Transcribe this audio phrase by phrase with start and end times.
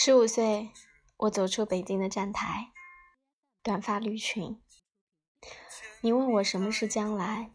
[0.00, 0.70] 十五岁，
[1.16, 2.72] 我走出北京的站台，
[3.64, 4.62] 短发绿裙。
[6.02, 7.50] 你问我什么是将来，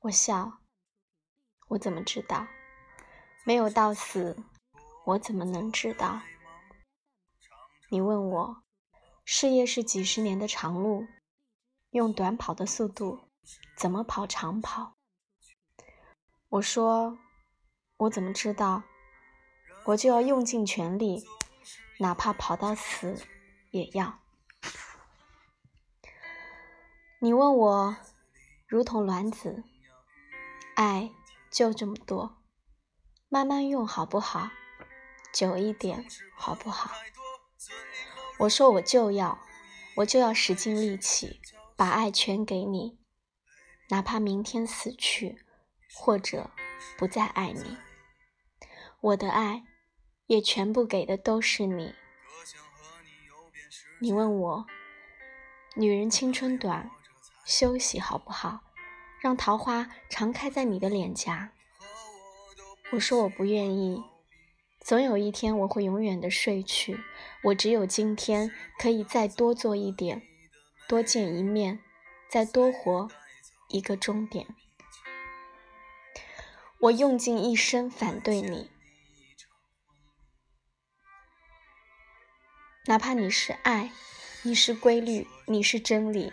[0.00, 0.60] 我笑。
[1.68, 2.46] 我怎么知道？
[3.46, 4.36] 没有到死，
[5.06, 6.20] 我怎么能知道？
[7.88, 8.62] 你问我，
[9.24, 11.06] 事业是几十年的长路，
[11.92, 13.30] 用短跑的速度，
[13.78, 14.98] 怎么跑长跑？
[16.50, 17.16] 我说，
[17.96, 18.82] 我怎么知道？
[19.84, 21.24] 我就要用尽全力，
[21.98, 23.20] 哪怕跑到死
[23.72, 24.20] 也要。
[27.18, 27.96] 你问我，
[28.66, 29.64] 如同卵子，
[30.76, 31.10] 爱
[31.50, 32.42] 就这么多，
[33.28, 34.50] 慢慢用好不好？
[35.32, 36.92] 久一点好不好？
[38.38, 39.38] 我说我就要，
[39.96, 41.40] 我就要使尽力气，
[41.76, 42.98] 把爱全给你，
[43.88, 45.44] 哪怕明天死去，
[45.92, 46.50] 或者
[46.96, 47.76] 不再爱你，
[49.00, 49.64] 我的爱。
[50.26, 51.94] 也全部给的都是你。
[54.00, 54.66] 你问我，
[55.76, 56.90] 女人青春短，
[57.44, 58.60] 休息好不好？
[59.20, 61.52] 让桃花常开在你的脸颊。
[62.92, 64.02] 我说我不愿意。
[64.80, 66.98] 总有一天我会永远的睡去。
[67.44, 70.22] 我只有今天可以再多做一点，
[70.88, 71.78] 多见一面，
[72.28, 73.08] 再多活
[73.68, 74.48] 一个终点。
[76.80, 78.70] 我用尽一生反对你。
[82.86, 83.92] 哪怕你是爱，
[84.42, 86.32] 你是规律，你是真理。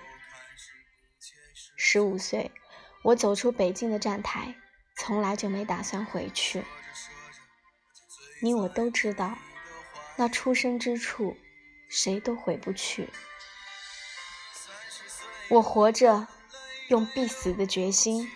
[1.76, 2.52] 十五岁，
[3.04, 4.56] 我走出北京的站台，
[4.98, 6.64] 从来就没打算回去。
[8.42, 9.38] 你我都知道，
[10.16, 11.38] 那出生之处，
[11.88, 13.10] 谁都回不去。
[15.50, 16.28] 我活着，
[16.88, 18.28] 用必死的决心，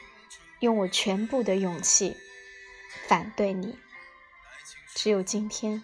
[0.60, 2.16] 用我全部的勇气，
[3.08, 3.80] 反对你。
[4.94, 5.84] 只有今天，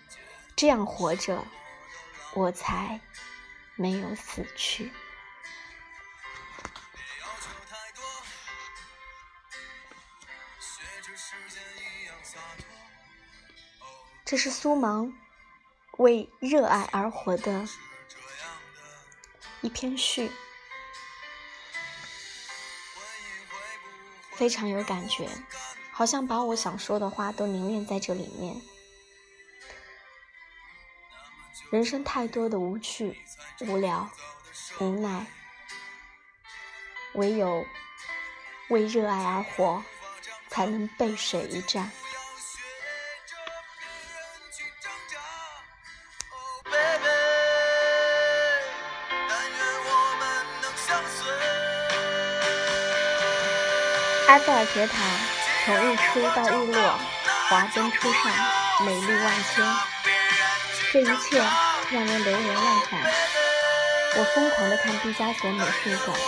[0.55, 1.43] 这样活着。
[2.33, 3.01] 我才
[3.75, 4.91] 没有死去。
[14.25, 15.11] 这是苏芒
[15.97, 17.67] 为热爱而活的
[19.61, 20.31] 一篇序，
[24.33, 25.27] 非常有感觉，
[25.91, 28.61] 好像把我想说的话都凝练在这里面。
[31.71, 33.15] 人生太多的无趣、
[33.59, 34.09] 无聊、
[34.79, 35.27] 无奈，
[37.13, 37.63] 唯有
[38.69, 39.83] 为热爱而活，
[40.49, 41.91] 才能背水一战。
[54.27, 54.97] 埃菲尔铁塔
[55.65, 56.99] 从日出到日落，
[57.47, 58.33] 华灯初上，
[58.85, 60.08] 美丽万千。
[60.91, 61.37] 这一切
[61.91, 62.99] 让人流连忘返。
[64.17, 66.19] 我疯狂地看毕加索美术馆，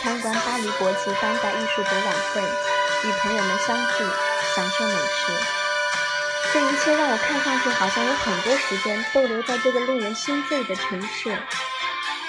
[0.00, 4.04] 参观巴黎国际当代艺术博览会，与朋友们相聚，
[4.54, 5.32] 享受美食。
[6.52, 11.36] 这一切让我看上去好像有很多时间逗留在这个令人心醉的城市。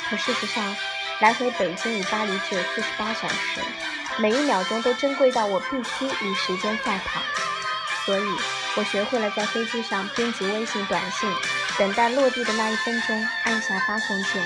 [0.09, 0.75] 可事实上，
[1.19, 3.61] 来回北京与巴黎只有四十八小时，
[4.17, 7.21] 每一秒钟都珍贵到我必须与时间赛跑。
[8.03, 8.25] 所以，
[8.77, 11.29] 我学会了在飞机上编辑微信短信。
[11.79, 14.43] 等待落地的那一分钟，按下发送键，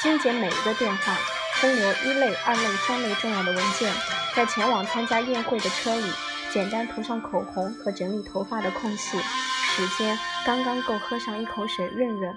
[0.00, 1.12] 精简每一个电话，
[1.60, 3.92] 分流一类、二类、三类重要的文件，
[4.36, 6.06] 在前往参加宴会的车里，
[6.52, 10.16] 简单涂上口红和整理头发的空隙，时间
[10.46, 12.32] 刚刚够喝上一口水润润，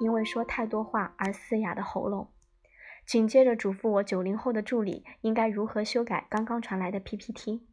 [0.00, 2.30] 因为说太多话而嘶哑的喉咙。
[3.04, 7.66] 紧接着嘱咐我九零后的助理应该如何修改刚刚传来的 PPT，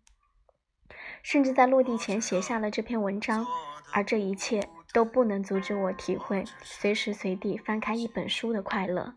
[1.24, 3.46] 甚至在落地前写下了这篇文章，
[3.94, 4.70] 而这一切。
[4.92, 9.14] 都不能阻止我体会随时随地翻开一本书的快乐。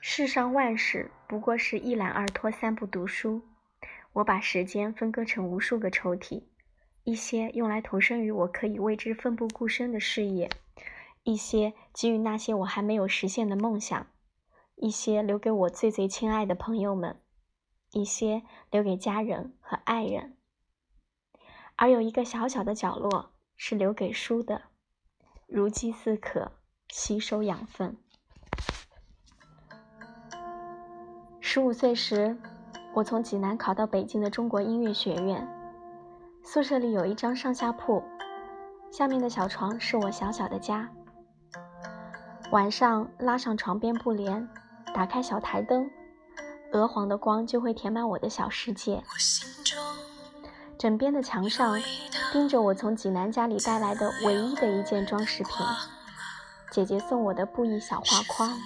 [0.00, 3.42] 世上万事不过是一懒二拖三不读书。
[4.12, 6.44] 我把时间分割成无数个抽屉，
[7.02, 10.48] 一些用来投身于我可以为之奋不顾身的事业，
[11.24, 14.06] 一些给予那些我还没有实现的梦想，
[14.80, 17.20] 一些留给我最最亲爱的朋友们。
[17.92, 20.36] 一些留给家人和爱人，
[21.74, 24.64] 而有一个小小的角落是留给书的，
[25.46, 26.52] 如饥似渴，
[26.90, 27.96] 吸收养分。
[31.40, 32.36] 十五岁时，
[32.94, 35.48] 我从济南考到北京的中国音乐学院，
[36.44, 38.02] 宿舍里有一张上下铺，
[38.92, 40.90] 下面的小床是我小小的家。
[42.52, 44.46] 晚上拉上床边布帘，
[44.98, 45.88] 打开小台灯。
[46.72, 49.00] 鹅黄的光就会填满我的小世界。
[50.76, 51.80] 枕边的墙上
[52.32, 55.54] 钉着我从济南家里带来的唯一的一件装饰品——
[56.72, 58.58] 姐姐送我的布艺小画框，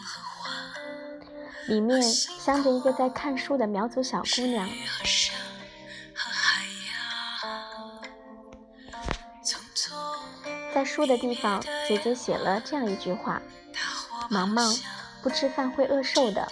[1.69, 4.67] 里面镶着一个在看书的苗族小姑娘。
[10.73, 13.43] 在书的地方，姐姐写了这样一句话
[14.31, 14.75] ：“忙忙，
[15.23, 16.47] 不吃饭会饿瘦的，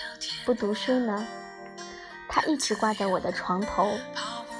[0.45, 1.27] 不读书呢。”
[2.29, 3.99] 它一直挂在我的床头。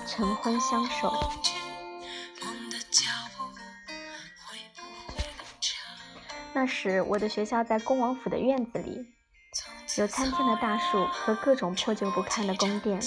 [0.07, 1.15] 晨昏相守。
[6.53, 9.07] 那时，我的学校在恭王府的院子里，
[9.97, 13.01] 有参天的大树和各种破旧不堪的宫殿。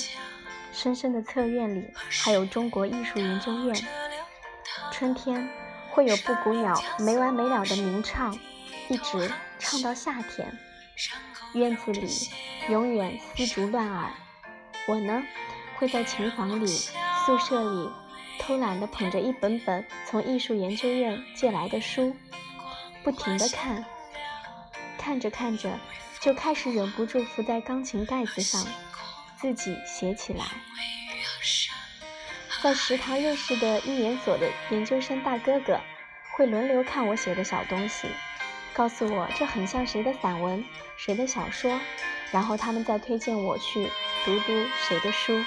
[0.72, 3.76] 深深的侧院里，还有中国艺术研究院。
[4.92, 5.50] 春天
[5.92, 8.34] 会有布谷鸟没完没了的鸣唱，
[8.88, 9.30] 一直
[9.60, 10.58] 唱到夏天。
[11.54, 12.30] 院子里
[12.70, 14.12] 永远丝竹乱耳。
[14.88, 15.24] 我呢？
[15.78, 16.68] 会在琴房里、
[17.26, 17.90] 宿舍里
[18.40, 22.16] 偷懒地捧着一本本从艺术研究院借来的书，
[23.04, 23.84] 不停地看。
[24.98, 25.78] 看着看着，
[26.22, 28.66] 就开始忍不住伏在钢琴盖子上，
[29.36, 30.46] 自己写起来。
[32.62, 35.82] 在食堂认识的一研所的研究生大哥哥，
[36.38, 38.08] 会轮流看我写的小东西，
[38.74, 40.66] 告诉我这很像谁的散文、
[40.98, 41.80] 谁的小说，
[42.32, 43.90] 然后他们再推荐我去
[44.26, 45.44] 读读谁的书。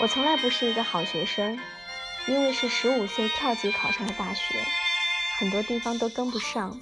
[0.00, 1.58] 我从来不是一个好学生，
[2.26, 4.54] 因为是十五岁跳级考上了大学，
[5.38, 6.78] 很多地方都跟不上，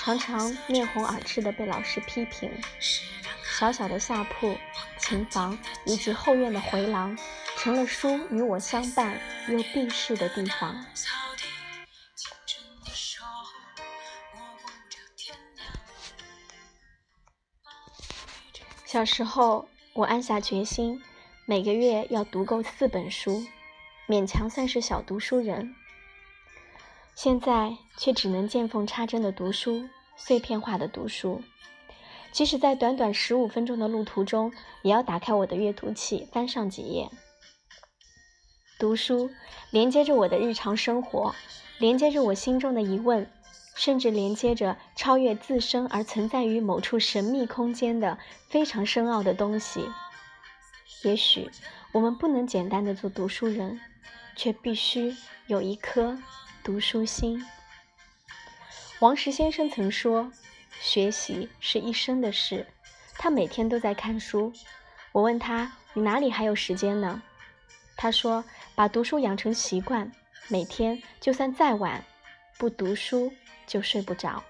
[0.00, 2.50] 常常面红耳赤的被老师批评。
[3.58, 4.56] 小小的下铺、
[4.98, 7.18] 琴房以及后院的回廊，
[7.56, 10.84] 成了书与我相伴又避世的地方。
[18.90, 21.02] 小时候，我暗下决心。
[21.44, 23.44] 每个月要读够四本书，
[24.08, 25.74] 勉强算是小读书人。
[27.14, 29.86] 现在却只能见缝插针的读书，
[30.16, 31.42] 碎片化的读书。
[32.32, 34.50] 即使在短短十五分钟的路途中，
[34.80, 37.10] 也要打开我的阅读器，翻上几页。
[38.78, 39.28] 读书
[39.70, 41.34] 连接着我的日常生活，
[41.76, 43.30] 连接着我心中的疑问，
[43.78, 49.88] 甚至连接着超越自身而存在于某处神秘空间的非常深奥的东西。
[51.04, 51.48] 也许
[51.92, 53.80] 我们不能简单的做读书人，
[54.34, 55.14] 却必须
[55.46, 56.18] 有一颗
[56.64, 57.46] 读书心。
[58.98, 60.28] 王石先生曾说
[60.82, 62.66] ：“学习是一生的事。”
[63.16, 64.52] 他每天都在看书。
[65.12, 67.22] 我问他：“你哪里还有时间呢？”
[67.96, 68.44] 他说
[68.74, 70.10] ：“把读书养成习惯，
[70.48, 72.04] 每天就算再晚，
[72.58, 73.32] 不读书
[73.66, 74.42] 就睡不着。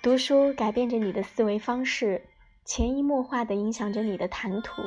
[0.00, 2.24] 读书改变着你的思维方式。”
[2.62, 4.82] 潜移默化地影响着你的谈吐，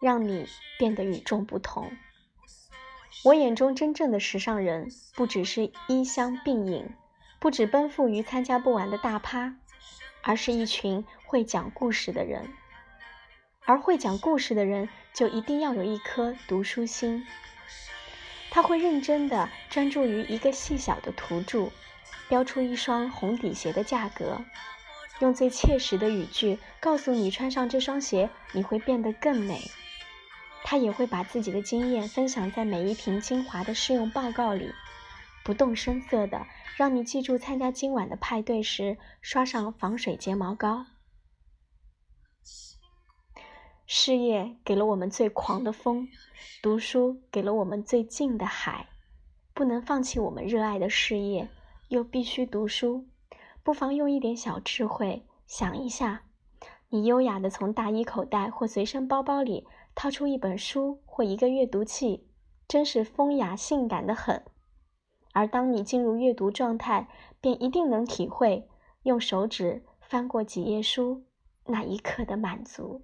[0.00, 0.48] 让你
[0.80, 1.92] 变得与众不同。
[3.22, 6.92] 我眼中真正的时尚人，不只是衣香鬓影，
[7.38, 9.54] 不只奔赴于参加不完的大趴，
[10.22, 12.48] 而是一群会讲故事的人。
[13.64, 17.24] 而会讲故事的人，就一定要有一颗读书心。
[18.54, 21.72] 他会认真地专注于一个细小的图注，
[22.28, 24.44] 标出一双红底鞋的价格。
[25.18, 29.60] 用最切实的语句告诉你，穿上这双鞋你会变得更美。
[30.62, 34.70] 他也会把自己的经验分享在每一瓶精华的试用报告里，
[35.42, 36.46] 不动声色的
[36.76, 40.86] 让你记住参加今晚的派对时刷上防水睫毛膏。
[43.96, 46.08] 事业给了我们最狂的风，
[46.60, 48.88] 读书给了我们最静的海。
[49.54, 51.48] 不能放弃我们热爱的事业，
[51.90, 53.06] 又必须读书。
[53.62, 56.24] 不妨用一点小智慧想一下：
[56.88, 62.26] 你优雅地从大衣口袋或随身包包里掏出一本书或一个阅读器，
[62.66, 64.42] 真是风雅性感的很。
[65.32, 67.08] 而当你进入阅读状态，
[67.40, 68.68] 便一定能体会
[69.04, 71.22] 用手指翻过几页书
[71.66, 73.02] 那一刻的满足。